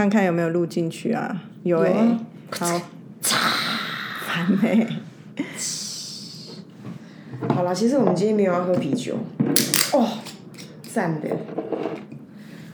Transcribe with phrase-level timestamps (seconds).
[0.00, 1.42] 看看有没有录进去啊？
[1.62, 2.18] 有哎、啊
[2.52, 2.80] 好，
[3.20, 4.88] 烦哎、
[7.54, 9.18] 好了，其实我们今天没有要喝啤酒。
[9.92, 10.08] 哦，
[10.90, 11.28] 赞的。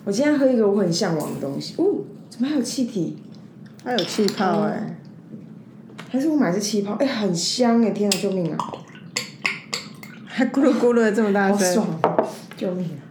[0.04, 1.74] 我今天喝一个我很向往的东西。
[1.78, 3.16] 哦，怎么还有气体？
[3.82, 4.96] 还有气泡哎、
[6.08, 6.92] 还是我买的是气泡？
[7.00, 7.90] 哎、很香哎！
[7.90, 8.58] 天啊，救命啊！
[10.26, 13.02] 还咕噜咕噜的这么大声，好爽，救命啊！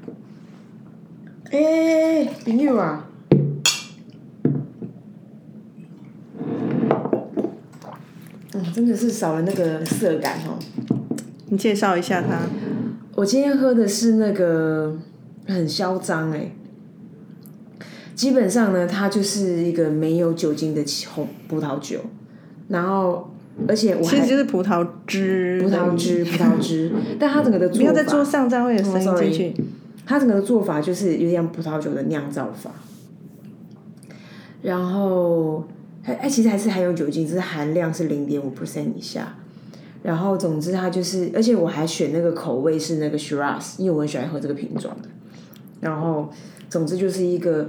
[1.51, 3.09] 哎、朋友啊！
[8.55, 10.57] 嗯，真的是少了那个色感哦。
[11.49, 12.39] 你介绍一下它。
[13.15, 14.97] 我今天喝的是那个
[15.47, 16.51] 很嚣张哎，
[18.13, 21.99] 基本上呢，它就是一个没有酒精的红葡萄酒，
[22.67, 23.29] 然后
[23.67, 29.55] 而且我还其实就是葡萄汁，葡萄汁葡萄汁， 但它整个的做不要在桌法，上，这样会有声哦音进去。
[30.05, 32.71] 它整个的做法就是有点像葡萄酒的酿造法，
[34.61, 35.65] 然后
[36.05, 39.35] 还哎其实还是含有酒精，只是含量是零点五 percent 以下。
[40.03, 45.09] 然后总之它就是，而且我还选那个口味是那个 Shiraz，因为我很喜欢喝这个品种的。
[45.81, 46.29] 然后
[46.69, 47.67] 总之就是一个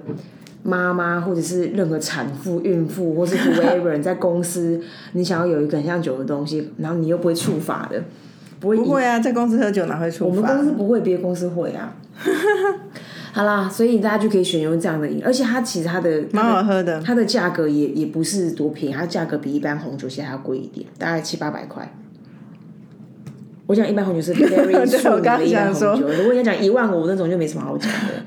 [0.63, 4.79] 妈妈或者是任何产妇、孕妇或是 whoever 在公司，
[5.13, 8.05] 你想要有一个很像酒的东西，然后你又不会触发的，
[8.61, 10.65] 不会不会啊，在公司喝酒哪会触发我们公？
[10.65, 11.97] 司不会，别的公司会啊。
[13.37, 16.99] 好啦，所以大家就可以选用这样的饮，而且它其实它的蛮好喝的。
[17.03, 21.87] 它的价格也也不是多便宜，它价格比一般红酒其实还要贵一点，大概七八百块。
[23.67, 28.25] 我讲一般红酒是 very 对我刚的一般红酒，如果你要讲一万五那种就没什么好讲的。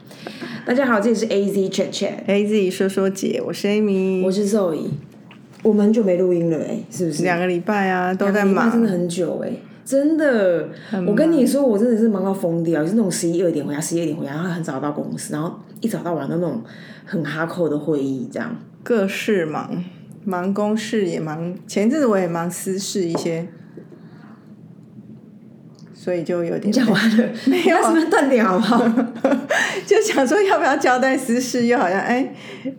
[0.63, 4.89] 大家好，这里是 A Z Chat Chat，A Z 说说姐，我是 Amy，我是 Zoe。
[5.63, 7.23] 我们很久没录音了哎、是不是？
[7.23, 9.49] 两个礼拜啊都在两个礼拜真的，很久哎、
[9.89, 10.69] 真的，
[11.07, 16.61] 我跟你说，我真的是忙到疯掉，就是那种十一二点回家，十一二点回家，然后很早到公司，然后一早到晚的那种
[17.05, 18.55] 很哈扣的会议，这样。
[18.83, 19.83] 各事忙，
[20.23, 21.55] 忙公事也忙。
[21.65, 23.47] 前一阵子我也忙私事一些，
[25.91, 28.87] 所以就有点讲完了，没有，是不是断点好不好？
[29.87, 32.31] 就想说要不要交代私事，又好像哎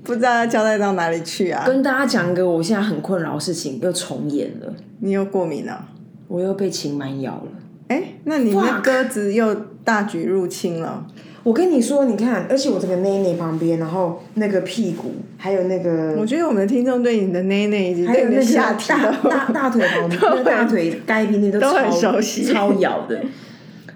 [0.04, 1.64] 不知道要交代到哪里去啊？
[1.66, 5.88] 跟大家讲个我现在很困扰的事情，又重演了，你又过敏了？
[6.30, 7.48] 我又被禽蛮咬了。
[7.88, 9.52] 哎，那你那鸽子又
[9.82, 11.04] 大举入侵了。
[11.42, 23.20] 我跟你说，你看，而且我这个内内旁边，然后那个屁股，还有那个我觉得我们的听众对你的内内以及对你的还有那个下体大大大腿旁边， 那个大腿该边那都都很超熟悉超咬的。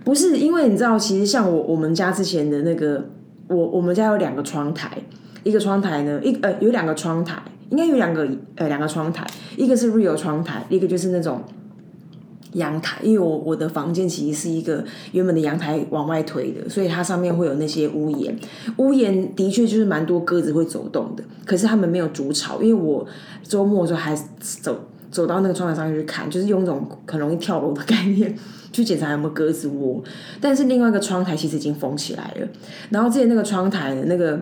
[0.02, 3.10] 不是因为你知道，其实像我我们家之前的那个，
[3.46, 4.90] 我我们家有两个窗台，
[5.44, 7.40] 一个窗台呢，一呃有两个窗台，
[7.70, 9.24] 应该有两个呃两个窗台，
[9.56, 11.40] 一个是 real 窗台，一个就是那种。
[12.54, 18.36] 阳台，因为我我的房间其实是一个原本的阳台往外推的，所以它上面会有那些屋檐。
[18.78, 23.06] 屋檐的确就是蛮多鸽子会走动的，可是它们没有筑巢，因为我
[23.42, 28.34] 周末的时候还走走到那个窗台上去看，就是用一种很容易跳楼的概念
[28.72, 30.02] 去检查有没有鸽子窝。
[30.40, 32.48] 但是另外一个窗台其实已经封起来了，
[32.90, 34.40] 然后之前那个窗台的那个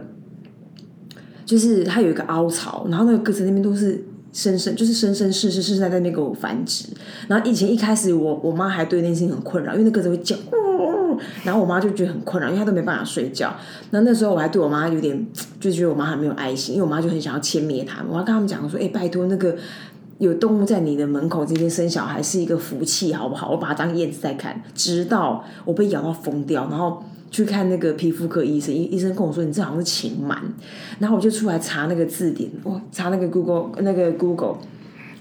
[1.44, 4.04] 就是它有一个凹槽，然后那个鸽子那边都是。
[4.32, 6.86] 生生就是生生世世世世在那边给我繁殖，
[7.28, 13.54] 然后以前一开始我我妈还对那件事情很困扰，因为那鸽子会叫，呜然后我妈就觉得很困扰，因为她都没办法睡觉。
[13.90, 15.26] 然后那时候我还对我妈有点
[15.60, 18.02] 就觉得我妈很没有爱心，因为我妈就很想要歼灭它。
[18.08, 19.54] 我要跟他们讲说，哎、拜托那个
[20.18, 23.50] 有动物在你的门口这边生小孩是一个福气，好不好？
[23.50, 27.02] 我把它当燕子在看，直到我被咬到疯掉，然后。
[27.32, 30.36] 去看那个皮肤科医生，医医生跟我说你这好像是禽螨，
[30.98, 34.58] 然后我就出来查那个字典，哇，查那个 Google 那个 Google，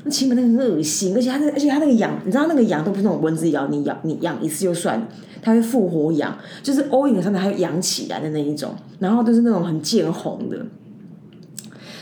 [0.04, 5.08] 那禽螨那个很恶心，而且它那而且它那个痒，你知道那个痒都不是那种蚊子咬你咬你痒一次就算，
[5.42, 10.58] 它会复活痒，就是欧影上面还有痒起来的那一种，然后都是那种很见红的。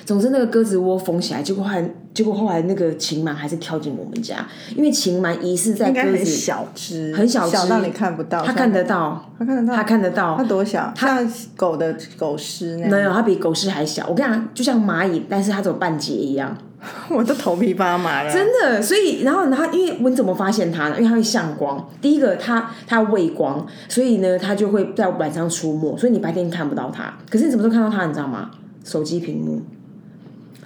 [0.06, 8.44] 总之，那个鸽子窝封起来，结果后来，结果后来那个禽螨还是跳进我们家，因为禽螨疑似在应该很子，小只，很小只小到你看不到。
[8.44, 10.92] 它看得到，它看得到，它看得到它，多小？
[10.96, 12.92] 像狗的狗尸那样。
[12.92, 14.06] 没有，它比狗尸还小。
[14.10, 16.58] 我跟你讲，就像蚂蚁，但是它只有半截一样。
[17.12, 18.34] 我都头皮发麻了。
[18.34, 20.96] 真的，所以然后然后因为我怎么发现它呢？
[20.98, 21.90] 因为它会向光。
[22.02, 27.14] 第一个，它它畏光，所以呢，它就会在晚上出没，所以你白天看不到它。
[27.30, 28.06] 可是你什么时候看到它？
[28.06, 28.50] 你知道吗？
[28.84, 29.62] 手机屏幕。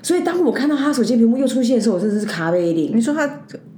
[0.03, 2.91] 所以当我看到他手机屏幕又出现的时候，我真的是卡贝林。
[2.95, 3.27] 你说他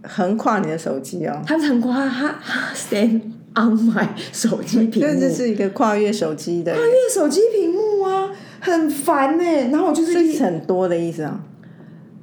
[0.03, 3.21] 横跨你的手机哦，他横跨他他 stand
[3.55, 8.29] on my 手机屏幕，这这是一个跨越手机的，跨越手机屏幕啊，
[8.59, 11.39] 很烦呢、然后我就是很多的意思啊。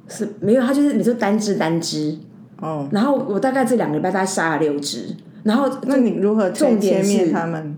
[0.09, 2.17] 是没有，他就是你说单只单只，
[2.59, 7.72] 哦，然后我大概这两个礼拜大概杀了六只，然后那你如何重点是它们？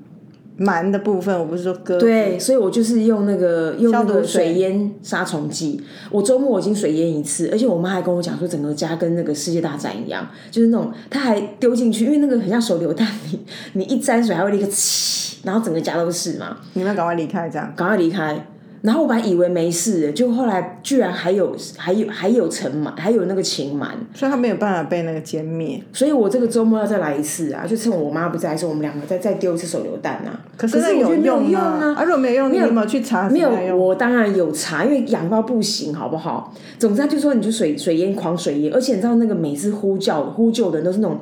[0.58, 2.00] 蛮的部分，我不是说割。
[2.00, 5.82] 对，所以我就是用那个用那个水淹杀虫剂。
[6.10, 13.40] 我周末我已经水淹一次，而且我妈还跟我讲说，整个家跟那个世界大战一样，就是那种她还丢进去，因为那个很像手榴弹，你
[13.74, 17.74] 你一沾水还会立刻起， 然后整个家都是嘛，你们要赶快离开，这样。
[17.76, 18.48] 赶快离开。
[18.86, 25.82] 然后我本来以为没事，就后来居然还有还有还有尘螨，还有那个情螨，所以它没有办法被那个歼灭。
[25.92, 27.66] 所以我这个周末要再来一次啊！
[27.66, 30.40] 就趁我妈不在的时候，我们两个再再丢一次手榴弹啊！
[30.56, 31.96] 可是有用用啊！
[31.98, 32.04] 啊！
[32.04, 33.28] 如果没有用，你有没有去查？
[33.28, 36.54] 没有我当然有查，因为痒到不行，好不好？
[36.78, 41.18] 总之他就说你就水水淹狂水淹，而且你知道那个每次呼叫呼救的人都是那种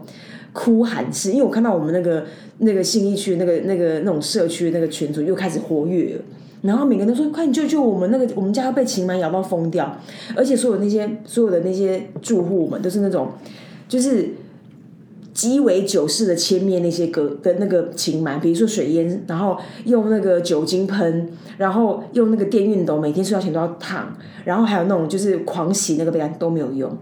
[0.51, 2.25] 哭喊式，因为我看到我们那个
[2.57, 6.21] 那个信义区那个那个那种社区那个群组又开始活跃了。
[6.63, 8.09] 然后每个人都说：“快，你救救我们！
[8.09, 9.95] 那个我们家要被禽螨咬到疯掉。”
[10.35, 13.31] 而且所有那些所有的那些住户们都是那种，
[13.87, 14.29] 就是
[15.33, 24.15] 鸡尾酒式的切灭那些隔的那个禽螨，比如说水淹，然后用那个酒精喷，然后用那个电熨斗，每天睡觉前都要烫，
[24.45, 26.95] 然后还有那种就是狂洗那个被单都没有用，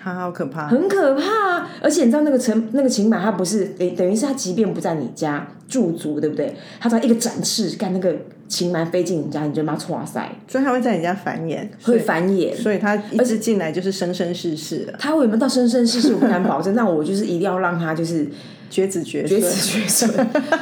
[0.00, 0.68] 它，好可怕！
[0.68, 1.70] 很可怕、啊。
[1.82, 6.54] 而且你知道那个尘那个禽螨，它不是等等于是它即便不在你家驻足，对不对？
[6.78, 8.14] 他只要一个展翅，干那个
[8.46, 12.54] 禽蛮飞进你家，你就妈哇塞，所以他会在你家繁衍，会繁衍。
[12.54, 16.74] 所以他一直进来就是生生世世的，它会有没有到生生世世，我不敢保证。
[16.76, 18.28] 但我就是一定要让他就是
[18.68, 19.40] 绝子绝绝。
[19.40, 20.10] 子绝孙，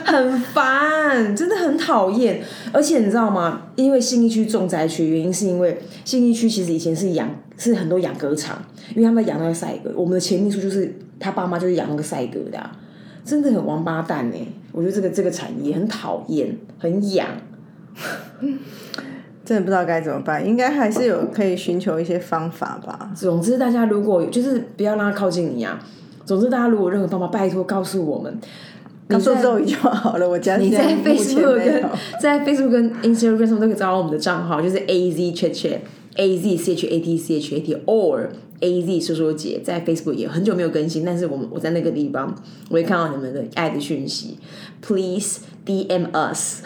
[0.05, 2.41] 很烦，真的很讨厌。
[2.73, 3.63] 而且你知道吗？
[3.75, 7.29] 因为信义区重灾区，原因是因为信义区其实以前是养
[7.59, 8.63] 是很多养鸽场，
[8.95, 9.91] 因为他们养那个赛鸽。
[9.97, 12.71] 我们的前秘书就是他爸妈就是养那个赛鸽的、啊，
[13.25, 17.27] 真的很王八蛋哎、我觉得这个这个产业很讨厌，很痒。
[19.45, 23.11] 真的不知道该怎么办，应该还是有可以寻求一些方法吧。
[23.17, 25.79] 总之，大家如果就是不要让它靠近你啊。
[26.25, 28.39] 总之，大家如果有任何方法，拜托告诉我们。
[29.09, 31.85] 告诉周瑜就好了，我家你在 Facebook 跟
[32.21, 35.79] 在 Facebook 跟 Instagram 上都可以找到我们的账号，就是 A Z Chat Chat
[36.15, 38.29] A Z C H A T C H A T or
[38.61, 42.35] A Z 说说姐，在 Facebook 也很久没有更新，但是我们我在那个地方
[42.69, 44.39] 我也看到你们的爱的讯息
[44.83, 46.63] ，Please DM us。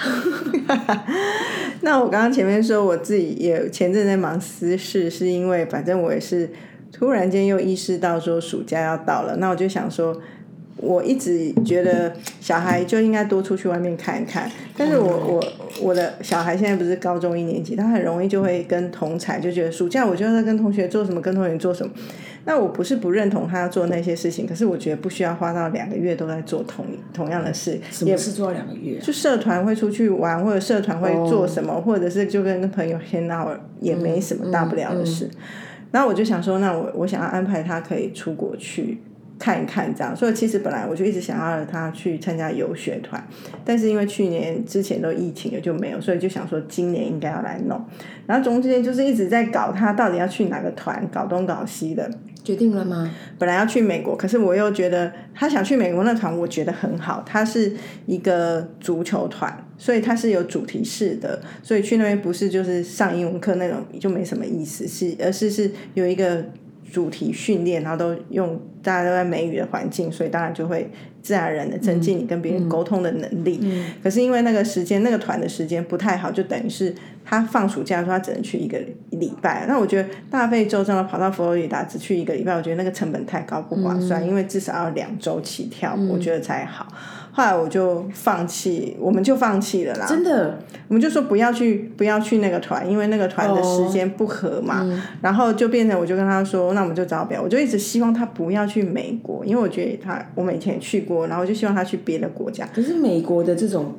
[1.82, 6.50] 那我刚刚前面说我自己也前阵在忙私事，是因为反正我也是
[6.90, 10.20] 突然间又意识到说暑假要到了，那我就想说，
[10.84, 15.44] 我一直觉得小孩就应该多出去外面看一看，但是我我
[15.82, 21.92] 我的小孩现在不是高中一年级，他很容易就会跟同才就觉得暑假我就要跟同学做什么，跟同学做什么。
[22.46, 29.00] 那我不是不认同他要做那些事情，可是我觉得不需要花到两个月都在做同同样的事，什么事做了两个月啊？
[29.02, 35.30] 就社团会出去玩，或者社团会做什么，或者是就跟跟朋友 hang out，也没什么大不了的事。
[35.90, 38.98] 然后我就想说，那我我想要安排他可以出国去
[39.38, 40.14] 看一看，这样。
[40.14, 43.22] 所以其实本来我就一直想要他去参加游学团，
[43.64, 47.84] 但是因为去年之前都疫情了就没有，所以就想说今年应该要来弄。
[48.26, 52.10] 然后中间就是一直在搞他到底要去哪个团，搞东搞西的。
[52.42, 53.10] 决定了吗？
[53.38, 57.22] 本来要去美国，可是我又觉得他想去美国那团，我觉得很好。
[57.24, 57.72] 他是
[58.04, 66.44] 一个足球团，所以他是有主题式的，所以去那边不是就是上英文课那种，就没什么意思，是而是是有一个
[66.94, 70.88] 主题训练，然后都用大家都在美语的环境，所以当然就会
[71.20, 73.60] 自然而然的增进你跟别人沟通的能力。
[74.00, 76.94] 可是因为那个时间，那个团的时间不太好，就等于是
[77.24, 78.80] 他放暑假的时候，他只能去一个
[79.10, 79.66] 礼拜。
[79.66, 86.86] 那我觉得大费周章的跑到佛罗里达只去一个礼拜，我觉得那个成本太高，不划算，因为至少要两周起跳，我觉得才好。
[87.36, 90.06] 后来我就放弃，我们就放弃了啦。
[90.06, 94.88] 真的，我们就说不要去，不要去那个团，因为那个团的时间不合嘛。
[95.20, 97.42] 然后就变成，我就跟他说，那我们就找表。
[97.42, 102.64] 我就一直希望他不要去美国，因为我觉得他，我们以前也去过，然后我就希望他去别的国家。
[102.72, 103.94] 可是美国的这种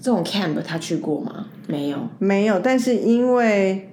[0.00, 1.46] 这种 camp 他去过吗？
[1.68, 1.98] 没有。
[2.18, 3.88] 没有，但是因为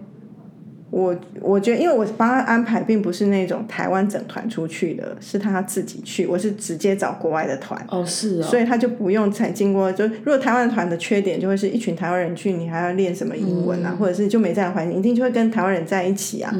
[0.91, 7.79] 我我觉得，因为我帮他安排，并不是那种台湾整团出去的，是他自己去，我是直接找国外的团。
[7.89, 8.43] 哦，是哦。
[8.43, 16.51] 所以他就不用再经过，就如果台湾团的缺点就会是一群台湾人去，你还要练什么英文啊，或者是就没这样的环境，一定就会跟台湾人在一起啊。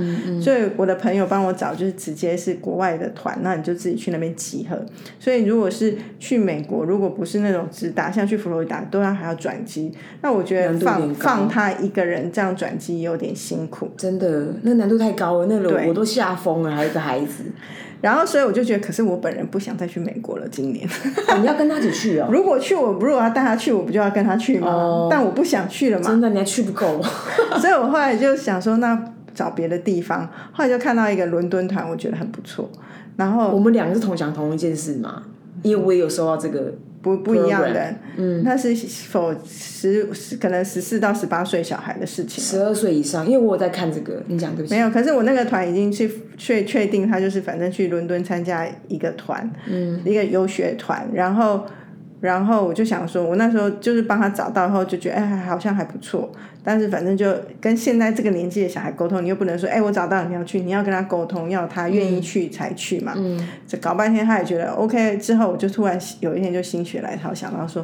[0.42, 4.80] 所以我的朋友帮我找，就是直接是国外的团，那你就自己去那边集合。
[5.20, 13.90] 所以如果是去美国，如果不是那种直达，像去佛罗里达都要还要转机，那我觉得放放他一个人这样转机有点辛苦。
[13.98, 17.44] 真的，那难度太高了，那对个我都吓疯了，还有一个孩子，
[18.02, 20.88] 然后所以我就觉得，可是我本人不想再去美国了，今年。
[21.28, 22.28] 哦你要跟他一起去哦。
[22.32, 24.68] 如果去我如果要带他去，我不就要跟他去吗？
[24.72, 26.08] 哦但我不想去了嘛。
[26.08, 27.02] 真的，你还去不够。
[27.60, 30.30] 所以我后来就想说，那找别的地方。
[30.52, 32.70] 后来就看到一个伦敦团，我觉得很不错。
[33.18, 35.24] 然后我们两个是同想同一件事嘛？
[35.62, 38.76] 因为我也有收到这个不不一样的，嗯，那是
[39.10, 40.08] 否十
[40.40, 51.66] 可能十四到十八岁小孩的事情，十二岁以上，因为我有在看这个，你讲对不起，没有，可是我那个团已经去确确定，他就是反正去伦敦参加一个团，嗯，一个游学团，然后。
[52.22, 56.30] 然后我就想说，我那时候就是帮他找到后，就觉得哎，好像还不错。
[56.62, 63.14] 但是反正就跟现在这个年纪的小孩沟通，你又不能说哎，我找到你要去，你要跟他沟通，要他愿意去才去嘛。
[63.16, 63.48] 嗯。
[63.66, 67.82] 这搞半天他也觉得 OK，之后我就突然有一天就心血来潮想到说，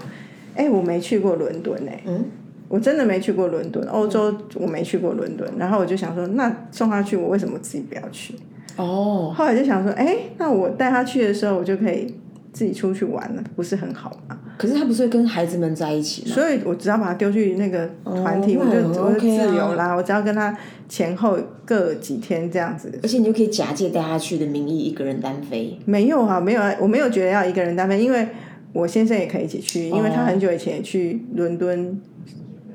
[0.55, 2.25] 哎，我没去过伦敦哎，嗯，
[2.67, 5.49] 我真的没去过伦敦，欧洲我没去过伦敦。
[5.57, 8.35] 然后我就想说，那送他去，我为什么自己不要去？
[8.75, 9.33] 哦。
[9.33, 12.13] 后来就想说，哎，那我带他去的时候，我就可以。
[12.55, 14.39] 自己出去玩了，不是很好吗？
[14.57, 16.33] 可是他不是跟孩子们在一起吗？
[16.33, 19.93] 所以我只要把他丢去那个团体，我就我就自由啦。
[19.93, 20.57] 我只要跟他
[20.87, 22.97] 前后各几天这样子。
[23.03, 25.77] 而且你就可以假借带他去的名义，一个人单飞。
[25.83, 28.25] 没有啊，没有啊，我没有觉得要一个人单飞，因为
[28.71, 32.01] 我先生也可以一起去，因为他很久以前也去伦敦，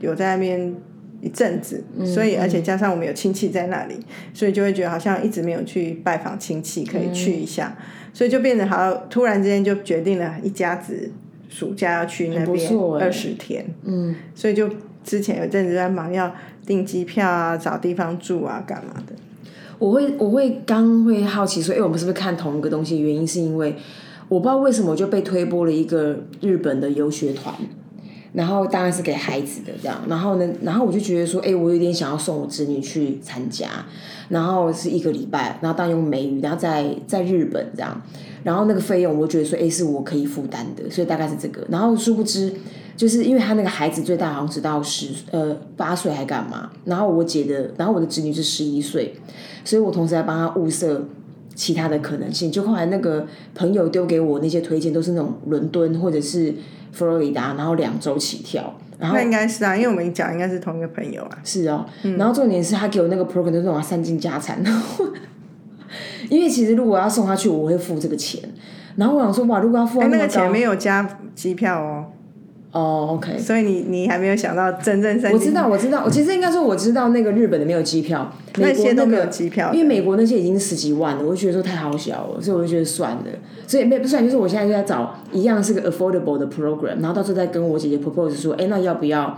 [0.01, 0.75] 有在那边
[1.23, 3.95] 一阵子，所以而且加上我们有亲戚在那里，
[4.35, 7.75] 所以就会觉得好像一直没有去拜访亲戚，可以去一下。
[8.13, 11.11] 所以就变得好，突然之间就决定了一家子
[11.49, 13.65] 暑假要去那边二十天。
[13.85, 14.69] 嗯，所以就
[15.05, 16.33] 之前有阵子在忙要
[16.67, 19.15] 订机票啊、找地方住啊、干嘛的。
[19.79, 22.99] 我会我会刚会好奇说，哎，我们是不是看同一个东西？
[23.01, 23.75] 原因是因为
[24.29, 27.55] 我不知道为什么就被推播了一个日本的游学团。
[28.33, 33.69] 然后当然是给孩子的这样，然后呢，然后我就觉得说，哎，我有点想要送我侄女去参加，
[34.29, 38.01] 然后是一个礼拜，然后当用美语，然后在在日本这样，
[38.45, 41.67] 然后那个费用我觉得说，哎，是我可以负担的，所以大概是这个。
[41.69, 42.53] 然后殊不知，
[42.97, 49.15] 就是因为他那个孩子最大好像只到十呃八岁还干嘛，然后我姐的，然后我的侄女是十一岁，
[49.65, 51.05] 所以我同时在帮他物色
[51.61, 52.51] 其他的可能性。
[52.51, 56.55] 就后来那个朋友丢给我那些推荐，都是那种伦敦或者是。
[56.93, 61.39] 佛罗里达，然后两周起跳，然后那应该是啊，因为我们讲应该是同一个朋友啊。
[61.45, 61.87] 是哦，
[62.19, 64.61] 然后重点是他给我那个 program 就是我三金家产，
[66.29, 68.43] 因为其实如果要送他去，我会付这个钱。
[68.97, 72.07] 然后我想说，哇，如果要付那个钱没有加机票哦。
[72.73, 83.25] 哦，OK，所以你你还没有想到真正我知道，我知道，我其实应该说我知道那个日本的没有机票，那些都没有机票，因为美国那些已经十几万了，我就觉得说太好小了，所以我就觉得算了，
[83.67, 89.37] 所以没不算，就是我现在就在找一样是个 affordable 的 program，然后到时候再跟我姐姐 propose 说，哎，那要不要？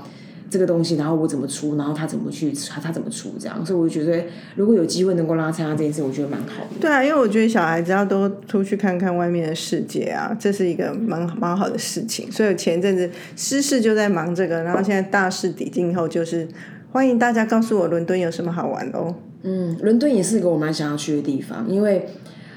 [0.53, 4.23] 这个东西，然后我怎么出，然后他怎么去，他他怎么出，这样，所以我就觉得，
[4.55, 6.79] 如果有机会能够让他参加这件事，我觉得蛮好的。
[6.79, 12.31] 对啊，因为我觉得小孩子要多出去看看外面的世界啊，这是一个蛮蛮好的事情。
[12.31, 16.47] 所以前一阵子私事就在忙这个，然后现在大势抵近后，就是
[16.91, 19.15] 欢迎大家告诉我伦敦有什么好玩的哦。
[19.45, 22.07] 嗯，伦敦也是一个我蛮想要去的地方，因为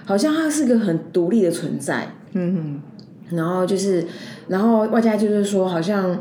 [0.04, 2.10] 好像它是个很独立的存在。
[2.34, 2.82] 嗯
[3.30, 4.06] 哼，然后就是，
[4.50, 6.20] 然后外加就是说，好像。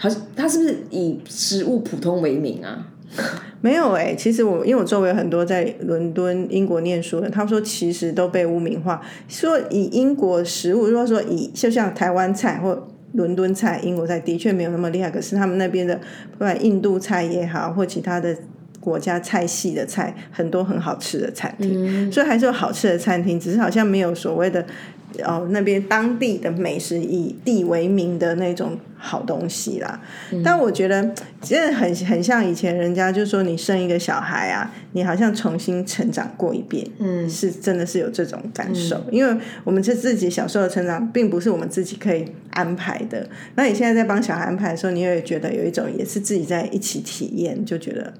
[0.00, 2.86] 他他是不是以食物普通为名啊？
[3.60, 15.10] 没有哎，其实我因为我周围很多在伦敦、英国念书的，他们说其实都被污名化，说以英国食物，如果说以就像台湾菜或伦敦菜、英国菜，的确没有那么厉害。
[15.10, 15.94] 可是他们那边的
[16.32, 18.34] 不管印度菜也好，或其他的
[18.78, 24.64] 国家菜系的菜，很多很好吃的餐厅，所以还是有好吃的餐厅，只是好像没有所谓的。
[25.24, 30.00] 哦，那边当地的美食以地为名的那种好东西啦。
[30.44, 31.02] 但我觉得
[31.40, 36.86] 真的很很像以前人家就说你生一个小孩啊，你好像重新成长过一遍。
[36.98, 43.28] 嗯，是真的是有这种感受，因为我们是自己小时候的成长，并不是我们自己可以安排的。
[43.56, 48.12] 那你现在在帮小孩安排的时候，你也觉得有一种也是自己在一起体验，就觉得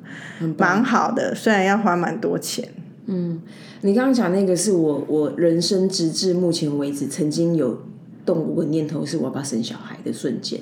[0.57, 1.35] 蛮好的。
[1.35, 2.69] 虽然要花蛮多钱。
[3.11, 3.43] 嗯。
[3.83, 7.79] 你刚刚讲那个是我我人生直至目前为止曾经有
[8.25, 10.61] 动过念头，是我要不要生小孩的瞬间。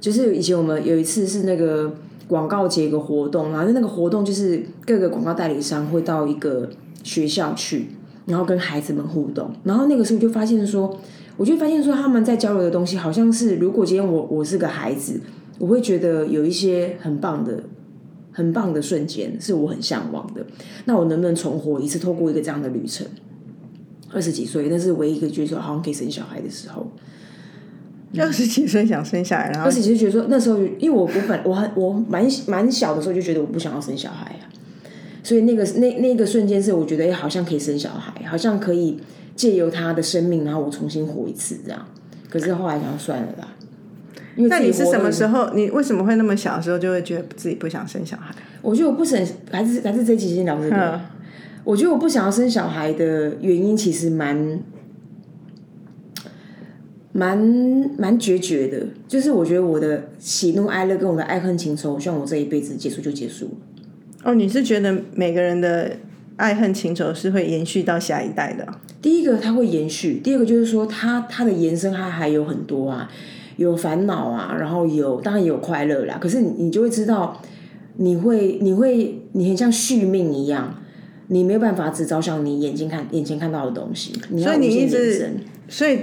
[0.00, 1.92] 就是以前我们有一次是那个
[2.28, 6.70] 广告节一个活动，然后那个活动就是各个广告代理商会到一个
[7.02, 7.86] 学校去，
[8.26, 9.50] 然后跟孩子们互动。
[9.64, 10.96] 然后那个时候就发现说，
[11.36, 15.20] 我就发现说他们在交流的东西，好像是如果今天我我是个孩子，
[15.58, 17.64] 我会觉得有一些很棒的。
[18.38, 20.46] 很棒的瞬间是我很向往的，
[20.84, 21.98] 那我能不能重活一次？
[21.98, 23.04] 透过一个这样的旅程，
[24.12, 26.86] 二十几岁那是唯一一个觉得说好像可以生小孩的时候。
[28.16, 34.46] 二十几岁想生下来，然后二十几岁觉得说那时候，因为我我本我很我蛮蛮小的时候就觉得我不想要生小孩啊，
[35.24, 38.98] 所以那个那那个瞬间是我觉得好像可以生小孩，好像可以
[39.34, 41.86] 借由他的生命，然后我重新活一次这样。
[42.30, 43.48] 可是后来想算了啦。
[44.46, 45.50] 那你是什么时候？
[45.54, 48.34] 你为什么会那么小的时候就会觉得自己不想生小孩？
[48.62, 51.00] 我觉得我不生，还是还是这几天聊这个。
[51.64, 54.60] 我觉得我不想要生小孩的原因其实蛮
[57.12, 57.36] 蛮
[57.98, 63.50] 蛮决绝的，就是我觉得我的喜怒哀乐跟我的爱恨情仇，我希望我这一辈子结束就结束了。
[64.24, 65.92] 哦，你是觉得每个人的
[66.36, 68.66] 爱恨情仇是会延续到下一代的？
[69.02, 73.10] 第一个它会延续，第二个就是说它它的延伸它还有很多啊，
[73.58, 76.16] 有烦恼啊，然后有当然也有快乐啦。
[76.20, 77.40] 可是你你就会知道，
[77.96, 80.74] 你会你会你很像续命一样，
[81.26, 85.30] 你没有办法只照向你眼睛看眼前看到的东西，你要所以你一直。
[85.68, 85.98] 所以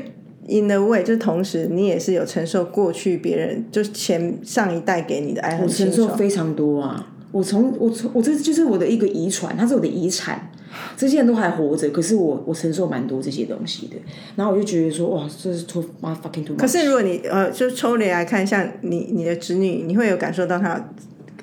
[0.47, 5.67] in a way，就是同时你也是有承受过去别人就是前上一代给你的爱恨我。
[5.67, 7.13] 承受非常多啊！
[7.31, 10.51] 我从我从我这就是我的一个遗传，它是我的遗产。
[10.97, 13.95] 这些人都还活着，可是我我承受蛮多这些东西的。
[14.35, 16.59] 然后我就觉得说，哇，这是 too my fucking too much。
[16.59, 20.89] 可是如果你呃，就抽离来看，像你你的侄女，你会有感受到她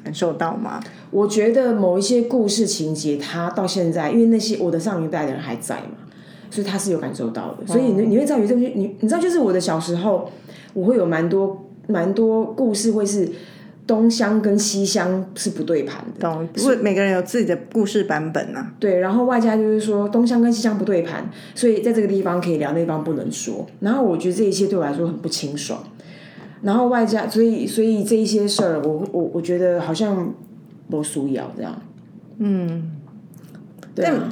[0.03, 0.81] 感受到吗？
[1.11, 5.99] 我觉得某一些故事情节，她到现在，因为那些我的上一代的人还在嘛，
[6.51, 7.67] 所以他是有感受到的。
[7.67, 10.31] 所以你你会知道有这些，你你知道，就是我的小时候，
[10.75, 13.29] 我会有蛮多蛮多故事，会是
[13.87, 16.21] 东乡跟西乡是不对盘的。
[16.21, 16.47] 懂？
[16.55, 18.73] 不过每个人有自己的故事版本啊。
[18.79, 23.67] 对，然后外加就是说东乡跟西乡不对盘，所以在这个地方可以聊，那地方不能说。
[23.81, 25.83] 然后我觉得这一切对我来说很不清爽。
[26.62, 30.33] 然后外加，所以所以这一些事儿，我我我觉得好像
[30.89, 31.83] 不需要这样。
[32.39, 32.93] 嗯，
[33.97, 34.29] 对啊，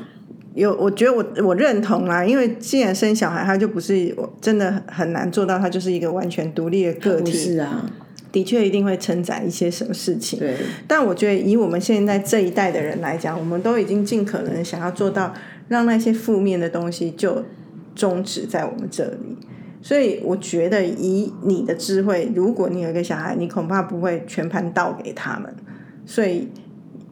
[0.54, 7.32] 有，我觉得我我认同啦，因为既然生小孩，他就不是我真的很难做到，他就是一个完全独立的个不体。
[7.32, 7.84] 是啊，
[8.32, 10.38] 的确一定会承载一些什么事情。
[10.38, 10.56] 对，
[10.86, 15.34] 但我觉得以我们现在这一代的人来讲，我们都已经尽可能想要做到
[15.68, 17.44] 让那些负面的东西就
[17.94, 19.36] 终止在我们这里。
[19.82, 25.54] 所以我觉得以你的智慧，如果你有一个小孩，你恐怕不会全盘倒给他们。
[26.04, 26.48] 所以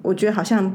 [0.02, 0.74] 我觉得好像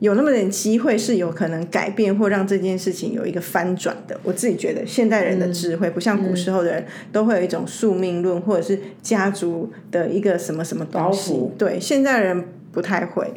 [0.00, 4.18] 有那么点机会是有可能改变或让这件事情有一个翻转的。
[4.22, 11.34] 我自己觉得现代人的智慧不像古时候的人，都会有一种宿命论或者是家族的一个什么什么东西。
[11.56, 13.32] 对，现在人不太会。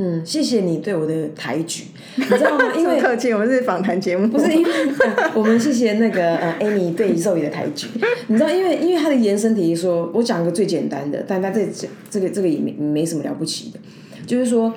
[0.00, 2.72] 嗯，谢谢你对我的抬举， 你知道吗？
[2.76, 7.88] 因为不客气，我们是访谈节目，不是因为、呃我们谢谢那个呃 Amy 对肉宇的抬举，
[8.28, 13.80] 你知道，因为因为他的延伸题说，我讲个最简单的，但他这这这个这个也没没什么了不起的，
[14.24, 14.72] 就是说，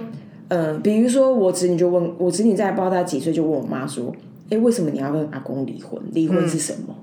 [0.52, 4.14] 呃，比如说我侄女就问我侄女在不知道她几岁就问我妈说，
[4.50, 5.98] 哎，为什么你要跟阿公离婚？
[6.12, 6.94] 离婚是什么？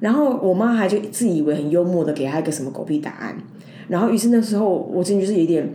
[0.00, 3.36] 然后我妈还就自以为很幽默的给她一个什么狗屁答案，
[3.88, 5.68] 然后于是那时候我侄女就是有点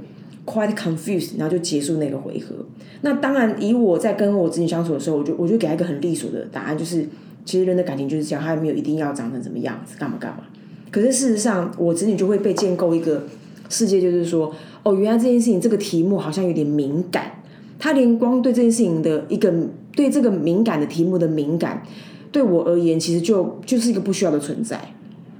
[0.48, 2.56] quite confused，然后就结束那个回合。
[3.02, 7.08] 那当然，以我在跟我侄女相处的时候，我就我就给她一个很利索的答案，就是
[7.46, 10.40] 其实人的感情就是这样，他没有一定要长成什么样子，干嘛干嘛。
[10.90, 13.22] 可是事实上，我侄女就会被建构一个
[13.70, 14.52] 世界，就是说，
[14.84, 17.32] 哦，原来这件事情这个题目好像有点敏感，
[17.78, 19.54] 他连光对这件事情的一个
[19.94, 21.84] 对这个敏感的题目的敏感，
[22.32, 24.80] 对我而言，其实就就是一个不需要的存在。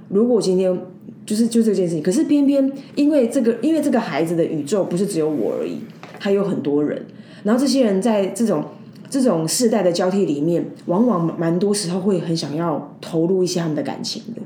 [0.08, 0.78] 如果今天
[1.24, 5.78] 就是就这件事情，可是偏偏因为这个，因为这个孩子的宇宙不是只有我而已，
[6.18, 7.06] 还有很多人，
[7.42, 8.62] 然后这些人在这种
[9.08, 14.42] 这种世代的交替里面，往往蛮多时候会很想要投入一些他们的感情的。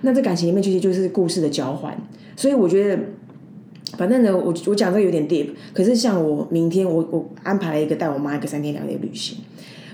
[0.00, 1.94] 那这感情里面其实就是故事的交换，
[2.34, 2.98] 所以我觉得。
[3.98, 9.36] 反正呢，我我讲这个有点 deep，可是像我明天我我安排了一个带我妈一个三天两夜旅行，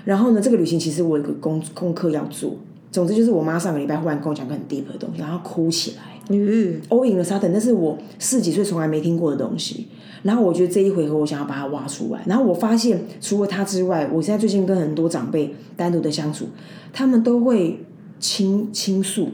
[0.05, 2.55] 然后呢，这个旅行其实我有个功功课要做。
[2.91, 6.03] 总之就是我妈上个礼拜忽然跟我讲个很 deep 的东西，然后哭起来。
[6.29, 9.87] 嗯，all in sudden，那是我四几岁从来没听过的东西。
[10.23, 12.21] 然后我觉得这一回合我想要把它挖出来。
[12.25, 16.47] 然后我发现除了他之外，我现在最近跟很多长辈单独的相处，
[16.93, 17.79] 他们都会
[18.19, 19.29] 倾倾诉。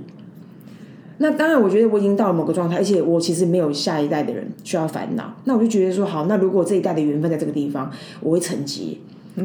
[1.21, 5.31] 那当然，我觉得我已经到了某个状态，而且我其实没有下一代的人需要烦恼。
[5.45, 8.97] 那我就觉得说，好，那如果这一代的缘分在这个地方，我会承接。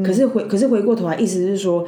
[0.03, 1.87] 可是回，可是回过头来，意思是说，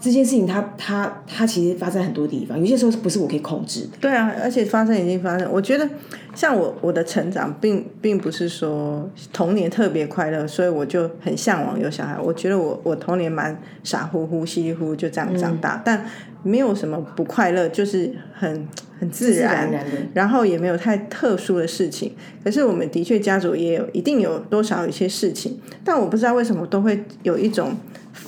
[0.00, 3.90] 这件事情它它它其实发生在很多地方，有些时候不是我可以控制的。
[4.00, 5.46] 对啊，而且发生已经发生。
[5.52, 5.86] 我觉得
[6.34, 12.18] 像我我的成长并并不是说童年特别快乐，所以我就很向往有小孩。
[12.18, 16.06] 我觉得我我童年蛮傻乎乎、稀里糊涂就这样长大，但
[16.42, 18.66] 没有什么不快乐，就是很
[18.98, 19.84] 很自自然，然然
[20.14, 22.14] 然后也没有太特殊的事情。
[22.42, 27.74] 可是我们的确家族也有一定有多少有一些事情，但我不知道为什么都会有一种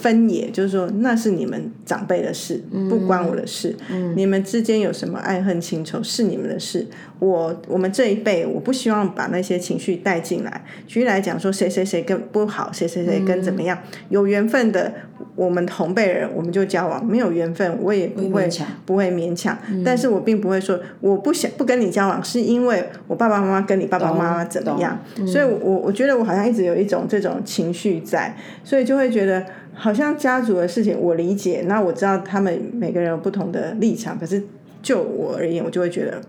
[0.02, 2.60] 分野，就是说那是你们长辈的事，
[2.90, 3.74] 不关我的事。
[4.16, 6.84] 你们之间有什么爱恨情仇是你们的事。
[7.20, 10.64] 我我们这一辈，我不希望把那些情绪带进来。
[10.88, 14.92] 举例来讲，说谁谁谁跟不好，谁谁谁跟怎么样，有缘分的，
[15.36, 18.50] 我们同辈人我们就交往；没有缘分，我也不会
[18.84, 19.56] 不会勉强。
[19.84, 24.98] 但是我并不会说我不想不跟你交往，是因为我爸爸妈妈跟你爸爸妈妈怎么样。
[25.24, 34.42] 所以我我觉得我好像一直有一种这种情绪在，所以就会觉得好像家族的事情我理解，那我知道他们每个人有不同的立场，可是
[34.82, 36.20] 就我而言，我就会觉得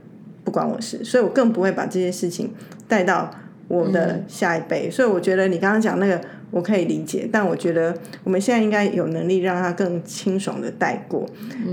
[0.44, 2.54] 不关我事，所以我更不会把这些事情
[2.88, 3.30] 带到
[3.68, 4.90] 我的下一辈。
[4.90, 11.26] 所以我觉得你刚刚讲那个我可以理解，但我觉得我们现在应该有能力让他更清爽的带过。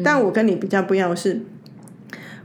[0.05, 1.41] 但我跟你比较不一样的是。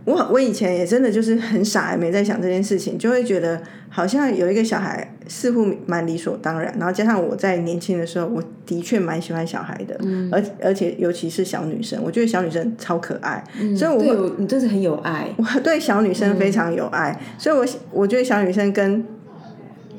[0.05, 3.59] 我我以前也真的就是很傻，没在想这件事情，就会觉得
[3.95, 6.75] 好像有一个小孩似乎蛮理所当然。
[6.77, 9.97] 然后加上我在年轻的时候，我的确蛮喜欢小孩的，
[10.29, 13.41] 而而且尤其是小女生，我觉得小女生超可爱，
[13.73, 15.29] 所以我对你真是很有爱。
[15.37, 19.01] 我对小女生非常有爱，所以我我觉得小女生跟。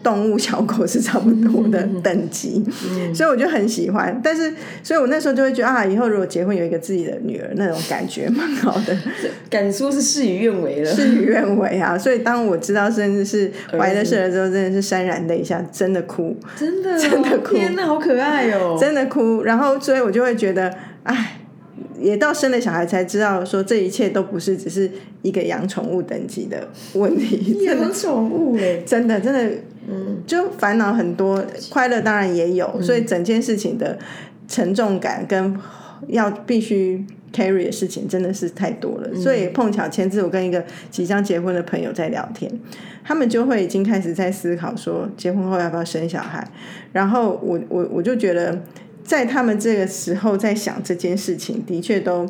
[0.06, 2.64] 动物小狗是差不多的等级，
[3.12, 4.20] 所以我就很喜欢。
[4.22, 8.96] 但是，所以我那时候就会觉得啊，以后如果结婚有一个自己的女儿，那种感觉蛮好的。
[9.50, 11.98] 敢说是事与愿违了，事与愿违啊！
[11.98, 19.42] 所以当我知道甚至是怀了事了之后，真的是潸然泪下，真的哭，真的真的哭，天哪，好可爱哦，真的哭。
[19.42, 21.40] 然后，所以我就会觉得，哎。
[21.98, 24.90] 也到生了小孩才知道，说这一切都不是只是
[25.22, 27.64] 一个养宠物等级的问题。
[27.64, 29.56] 养宠物哎，真的真的，
[29.88, 33.98] 嗯，就烦恼很多，快乐当然也有，所以整件事情的
[34.48, 35.58] 沉重感跟
[36.08, 39.14] 要必须 carry 的事情真的是太多了。
[39.14, 42.50] 所以碰巧前次我跟一个即将结婚的朋友在聊天，
[43.04, 46.46] 他们就会已经开始在思考说结婚后要不要生小孩，
[46.92, 48.62] 然后我我我就觉得。
[49.06, 52.28] 在他们这个时候在想这件事情，的确都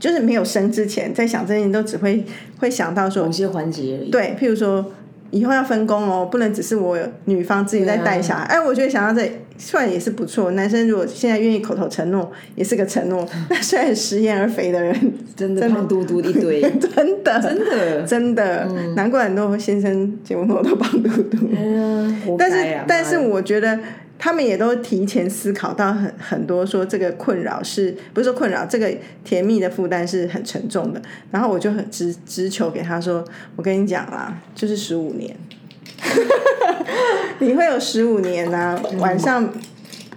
[0.00, 2.24] 就是没有生之前在想这件事情，都只会
[2.58, 3.98] 会想到说某些环节。
[4.10, 4.92] 对，譬如说
[5.30, 8.44] 以后要分工哦，不能只是我女方自己在带小孩。
[8.44, 10.52] 哎，我觉得想到这算也是不错。
[10.52, 13.28] 男生如果现在愿意口头承诺， 也是个承诺。
[13.50, 14.94] 那虽然食言而肥的人，
[15.36, 21.36] 真的胖嘟嘟一堆， 真的真的真的，难怪很多先生结婚后都胖嘟嘟。
[22.38, 23.78] 但是但是我觉得。
[24.20, 28.66] 他们也都提前思考到很很多，说这个困扰是不是说困扰？
[28.66, 28.92] 这个
[29.22, 31.00] 甜蜜的负担是很沉重的。
[31.30, 35.36] 然后我就很直直求给他说：“我跟你讲啦，就是十五年，
[37.38, 39.52] 你会有十五年呐，晚上。”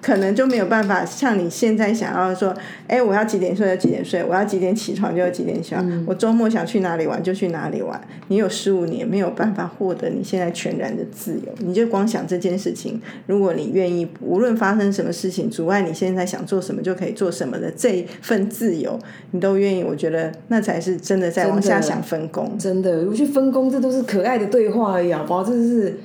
[0.01, 2.53] 可能就没有办法像你现在想要说，
[2.87, 8.01] 哎，我要几点睡就几点睡，我要几点起床就几点起床，我周末想去哪里玩就去哪里玩。
[8.29, 12.99] 你有十五年没有办法获得你现在全然的自由，你就光想这件事情。
[13.27, 18.97] 如果你愿意，无论发生什么事情阻碍你现在想做什么就可以做什么的这一份自由，
[19.29, 22.57] 你都愿意，我觉得那才是真的在往下想分工。
[22.57, 25.43] 真的，我去分工，这都是可爱的对话而已，好不好？
[25.43, 25.95] 这是，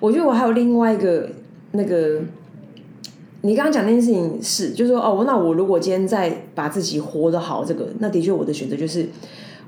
[0.00, 1.28] 我觉得我还有另外一个
[1.72, 2.20] 那个。
[3.46, 9.06] 你刚刚讲那件事情是，就是说，哦，那我如果今天再把自己活得好，这个，那的确我的选择就是，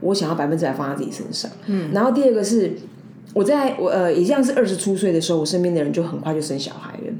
[0.01, 1.51] 我想要百分之百放在自己身上。
[1.67, 1.91] 嗯。
[1.93, 2.73] 然后第二个是，
[3.35, 7.13] 我在我呃，也像是二十出岁的时候，我身边的人就很快就生小孩了。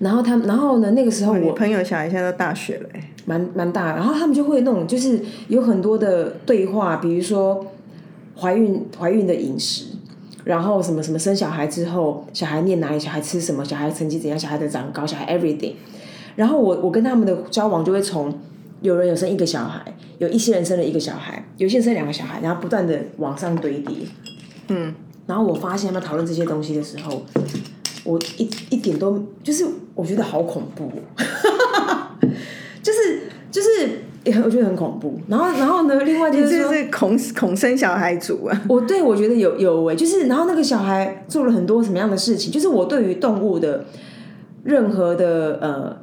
[0.00, 2.88] 然后他，然后呢，那个时候我朋友小孩现在都大学了，
[3.24, 3.94] 蛮蛮大。
[3.94, 7.64] 然后他们就会那种，就是有很多的对话，比如说
[8.36, 9.93] 怀孕怀孕的饮食。
[10.44, 15.72] 然后什么什么生小孩之后，小孩念哪里，小孩吃什么，小孩成绩怎样，小孩的长高，小孩 everything。
[16.36, 18.32] 然后我我跟他们的交往就会从
[18.80, 19.82] 有人有生一个小孩，
[20.18, 23.96] 有一些人生了一个小孩，有些人生两个小孩，然后不断的往上堆叠。
[24.68, 24.94] 嗯。
[25.26, 27.22] 然后我发现他们讨论这些东西的时候，
[28.04, 30.92] 我一一点都就是我觉得好恐怖，
[34.42, 36.02] 我觉得很恐怖，然后然后呢？
[36.02, 38.62] 另外就是说，恐恐生小孩族啊！
[38.68, 42.50] 我对我觉得有有为，就是然后那个小孩做了很多什么样的事情？
[42.50, 43.84] 就是我对于动物的
[44.62, 45.94] 任何的呃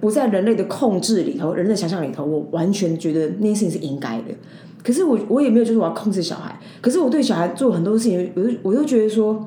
[0.00, 4.34] 不在人类的控制里头，人类想象里头，我完全觉得那些事情是应该的。
[4.82, 9.46] 可是我我也没有就是我要控制小孩，可是我对小孩做很多事情，我就我就觉得说，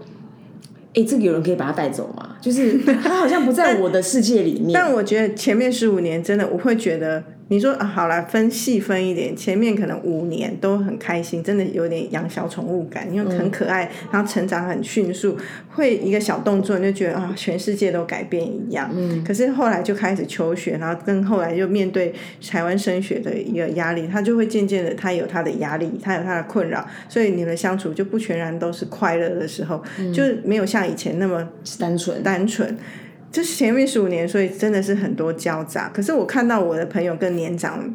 [0.93, 2.35] 哎，这个有人可以把他带走吗？
[2.39, 4.69] 就是他好像不在我的世界里面。
[4.75, 7.23] 但我觉得前面十五年真的，我会觉得。
[7.51, 15.35] 你说啊，好了，分细分一点，前面可能五年都很开心，真的有点养小宠物感，因为很可爱，然后成长很迅速，
[15.69, 18.89] 会一个小动作你就觉得啊，全世界都改变一样。
[18.93, 19.23] 嗯。
[19.23, 22.13] 可是后来就开始求学，然后跟后来就面对
[22.47, 29.83] 台湾升学的一个压力，他就会渐渐的，他有他的压力，他有他的困扰，所以你们相处就不全然都是快乐的时候，
[30.13, 32.77] 就是没有像以前那么单纯单纯。
[32.77, 33.08] 就
[33.43, 35.89] 是前面十五年，所以真的是很多交杂。
[35.93, 37.93] 可是我看到我的朋友更年长，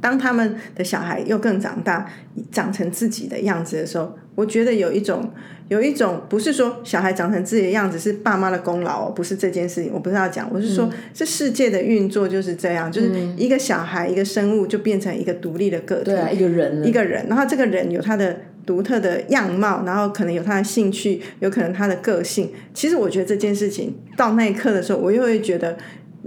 [0.00, 2.10] 当他们的小孩又更长大，
[2.50, 5.30] 长成自己的样子的时候，我觉得有一种，
[5.68, 9.92] 有一种不是说小孩长成自己的样子是爸妈的功劳，不是这件事情。
[9.92, 18.36] 我不是要讲，我是说，这世界的运作就是这样，就是一个小孩，一个生物就变成一个独立的个体，一个人，一个人，然后这个人有他的。
[18.66, 22.50] 独特的样貌，然后可能有他的兴趣，有可能他的个性。
[22.72, 25.76] 其实我觉得这件事情到那一刻的时候，我又会觉得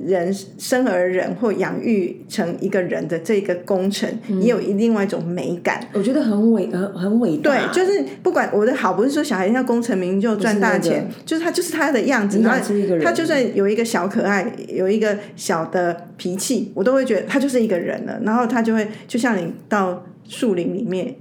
[0.05, 4.07] 人生而人或养育成一个人的这个工程，
[4.39, 5.83] 也有另外一种美感。
[5.93, 7.49] 我觉得很伟很很伟大。
[7.49, 12.39] 对，就是不管我的好，不是说小孩要功成名就赚大钱，就是他就是他的样子。
[12.39, 18.19] 养出一个人，他就算有一个小可爱，有一个小的脾气，我都会觉得他就是一个人了。
[18.23, 21.15] 然后他就会就像你到树林里面。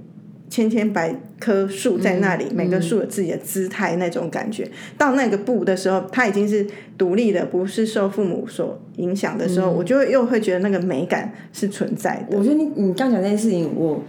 [0.49, 4.69] 千千百棵树在那里，每个树有自己的姿态，那种感觉。
[4.97, 6.65] 到那个步的时候，它已经是
[6.97, 12.37] 独立的，不是受父母所影响的时候，我就又会觉得那个美感是存在的。
[12.37, 14.03] 我觉得你你刚讲这件事情，我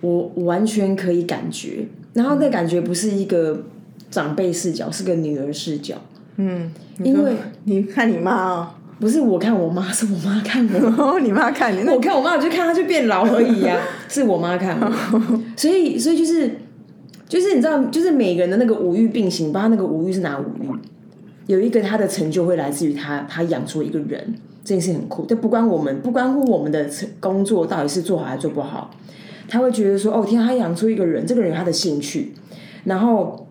[0.00, 1.86] 我完全可以感觉。
[2.14, 3.64] 然后那感觉不是一个
[4.10, 5.96] 长辈视角，是个女儿视角。
[6.36, 6.70] 嗯，
[7.02, 7.32] 因为
[7.64, 8.70] 你看你妈哦。
[9.02, 10.64] 不是我看我妈，是我妈看
[10.96, 11.18] 我。
[11.18, 13.76] 你妈看你，我看我妈，我就看她就变老而已呀。
[14.08, 16.48] 是我妈看我，所以所以就是
[17.26, 20.68] 就是你知道，就是每个人的那个五欲并行，不知道那个五欲是哪五欲。
[21.48, 25.26] 有一个他的成就会来自于他他养出一个人，这件事很酷。
[25.28, 26.88] 但不关我们不关乎我们的
[27.18, 28.92] 工作到底是做好还是做不好，
[29.48, 32.32] 他会觉得说哦天，他养出一个人，这个人有他的兴趣，
[32.84, 33.48] 然后。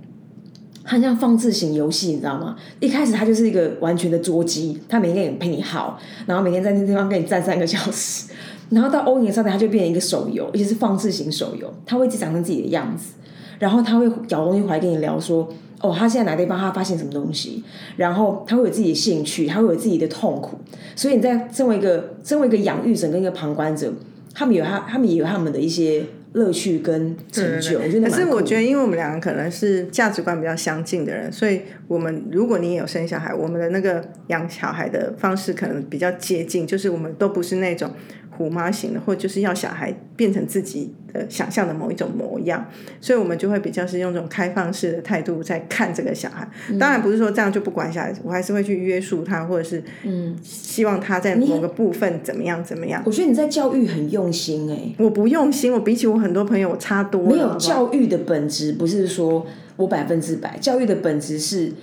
[0.91, 2.54] 他像放置型游戏，你知道吗？
[2.82, 8.30] 一开始他就是一个完全的捉鸡，他每天也陪你耗，然后每天在那地方跟你站三个小时，
[8.71, 13.13] 然后到欧年上面他就变成一个手游，而且是放置型手游，他会一直长成自己的样子，
[13.58, 15.47] 然后他会咬东西回来跟你聊说，
[15.80, 17.63] 哦，他现在哪地方他发现什么东西，
[17.95, 20.58] 然后他会有自己的兴趣，他会有自己的痛苦，
[20.93, 23.93] 所以你在身为一个身为一个养育者跟一个旁观者，
[24.34, 26.04] 他们有他他们也有他们的一些。
[26.33, 37.91] 乐趣跟成就，可是我觉得，因为我们两个可能是价值观比较相近的人，所以我们如果你也有生小孩，我们的那个养小孩的方式可能比较接近，就是我们都不是那种。
[38.37, 42.65] 虎妈型的，或就是要小孩变成自己的想象的某一种模样，
[42.99, 46.49] 所以我们就会比较是用这种开放式的态度在看这个小孩。
[46.79, 53.03] 当然不是说这样就不管小孩，我还是会去约束他，或者是嗯，希望他在某个部分怎么样怎么样。
[53.05, 57.27] 我觉得你在教育很用心哎，我不用心，我比起我很多朋友我差多了。
[57.27, 61.73] 没有教育的本质不是说我百分之百，教育的本质是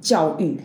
[0.00, 0.56] 教育。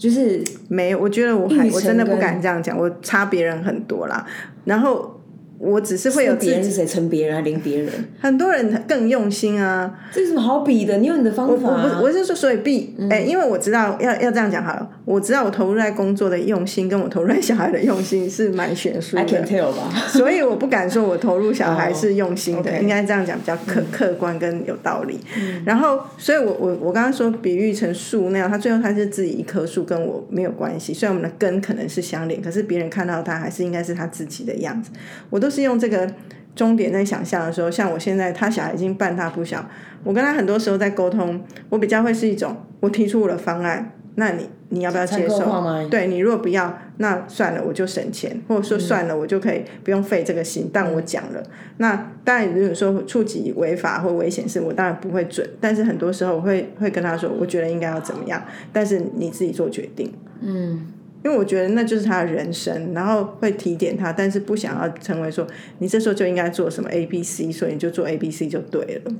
[0.00, 4.26] 就是没有，我觉得我还我真的不敢这样讲，我差别人很多啦。
[4.64, 5.19] 然后。
[5.62, 9.94] 我只是会有别人是谁成别人还领别人，很多人更用心啊。
[10.10, 10.96] 这有什么好比的？
[10.96, 11.68] 你有你的方法。
[11.68, 14.90] 我我是说，所以比哎，因为我知道要要这样讲好了。
[15.04, 19.22] 我知道我投入在工作的用心，跟我投入在小孩的用心是蛮悬殊的。
[19.22, 19.92] I can tell 吧。
[20.08, 25.20] 所以我不敢说我投入小孩是用心的， 应该这样讲比较客客观跟有道理。
[25.66, 30.94] 然后，所以我我我刚刚说比喻成树那样，他最后他是自己一棵树，跟我没有关系。
[30.94, 34.90] 虽然我们的根可能是相连，可是别人看到他还是应该是他自己的样子。
[35.28, 35.49] 我都。
[35.50, 36.08] 是用这个
[36.54, 39.68] 终点在想象的时候，像我现在他小孩已经半大不小，
[40.04, 45.88] 我跟他很多时候在沟通，我比较会是一种我提出我的方案，那你你要不要接受？
[45.88, 50.70] 对你如果不要，那算了，我就省钱，或者说算了，我就可以不用费这个心。
[50.72, 51.42] 但我讲了，
[51.78, 55.48] 那当然如果说触及违法或危险事，我当然不会准。
[55.60, 60.12] 但是很多时候我会会跟他说，我觉得应该要怎么样，但是你自己做决定。
[60.40, 60.86] 嗯。
[61.22, 65.46] 因为我觉得那就是他的人生，然后会提点他，但是不想要成为说
[65.78, 69.12] 你这时候就应该做什么 A B C，所以你就做 A B C 就对了。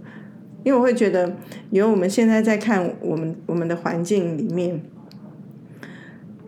[0.62, 1.30] 因为我会觉得，
[1.70, 4.80] 因为我们现在在看我们我们的环境里面，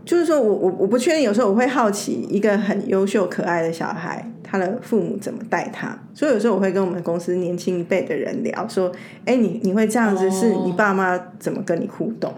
[0.04, 8.92] 就是说我我我不确定，有时候我会好奇一个很优秀可爱的小孩，他的父母怎么带他，所以有时候我会跟我们公司年轻一辈的人聊，说，
[9.24, 12.32] 哎，你你会这样子，是你爸妈怎么跟你互动？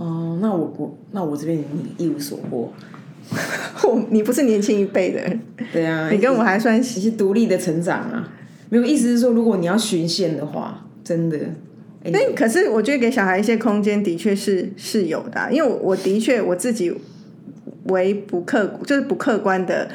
[0.00, 2.72] 哦，那我我那我这边你一无所获，
[3.86, 5.20] 我你不是年轻一辈的，
[5.74, 8.32] 对啊，你跟我还算是独立的成长啊。
[8.70, 11.38] 没有意思是说，如果你要循线的话，真的。
[12.10, 16.90] 但可是我觉得给小孩一些空间，的确是是有的，因为我我的确我自己
[17.88, 19.86] 为不客就是不客观的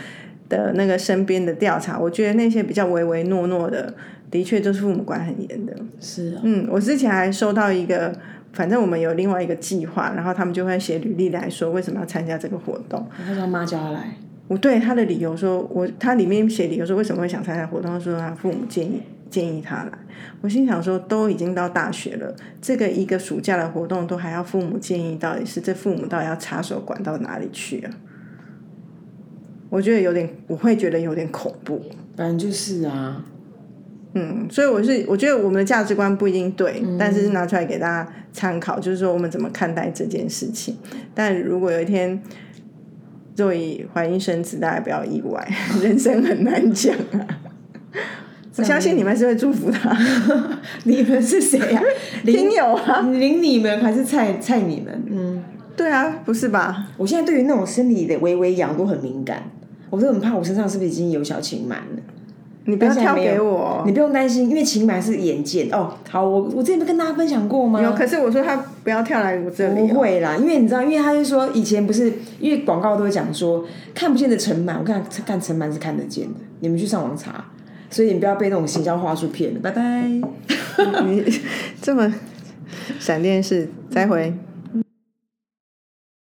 [0.47, 3.91] 的那个身边的调查，我觉得那些比较唯唯诺诺的，
[4.29, 5.73] 的确就是父母管很严的。
[5.99, 8.13] 是啊，嗯，我之前还收到一个。
[8.55, 13.05] 反正我们有另外一个计划，然后他们就会写履历来说为什么要参加这个活动。
[13.27, 14.15] 他说妈叫他来，
[14.47, 19.91] 我对他的理由说，我他里面写理由说为什么会想参加活动，说他父母建议建议他来。
[20.39, 27.91] 我心想说，都已经到大学了，这个一个暑假的活动都还要父母建议，到底是这父母到底要插手管到哪里去啊？
[29.69, 31.81] 我觉得有点，我会觉得有点恐怖。
[32.15, 33.25] 反正就是啊。
[34.17, 40.77] 嗯，所以我是我觉得我们的价值观不一定对，但是拿出来给大家参考，就是说我们怎么看待这件事情。
[41.13, 42.21] 但如果有一天
[43.35, 45.45] 若以怀孕生子，大家不要意外，
[45.83, 47.27] 人生很难讲啊。
[48.57, 49.93] 我相信你们是会祝福他。
[50.85, 51.81] 你们是谁呀？
[52.23, 53.01] 听友啊？
[53.01, 55.03] 领你们还是菜菜你们？
[55.11, 55.43] 嗯，
[55.75, 56.87] 对啊，不是吧？
[56.95, 59.43] 我现在对于那种生理的微微痒都很敏感，
[59.89, 62.01] 我都很怕我身上是不是已经有小情螨了。
[62.65, 63.91] 你不要跳给我你。
[63.91, 65.93] 不用担心，因为晴螨是眼见哦。
[66.09, 67.81] 好，我我之前不跟大家分享过吗？
[67.81, 69.87] 有，可是我说他不要跳来我这里、哦。
[69.87, 77.45] 不会啦，因为你知道，因为他就说以前不是因为广告都会讲说看不见的尘螨，我看看尘螨是看得见的，你们去上网查，
[77.89, 79.81] 所以你不要被那种行销话术骗了，拜拜。
[81.05, 81.23] 你
[81.81, 82.13] 这么
[82.99, 84.33] 闪电式，再回。